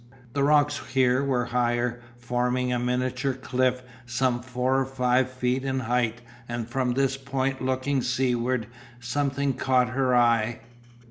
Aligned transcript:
The 0.33 0.41
rocks 0.43 0.79
here 0.93 1.23
were 1.23 1.45
higher, 1.45 2.01
forming 2.17 2.73
a 2.73 2.79
miniature 2.79 3.35
cliff 3.35 3.83
some 4.07 4.41
four 4.41 4.79
or 4.79 4.85
five 4.87 5.29
feet 5.29 5.63
in 5.63 5.81
height 5.81 6.21
and 6.49 6.67
from 6.67 6.95
this 6.95 7.17
point 7.17 7.61
looking 7.61 8.01
seaward 8.01 8.65
something 8.99 9.53
caught 9.53 9.89
her 9.89 10.15
eye. 10.15 10.61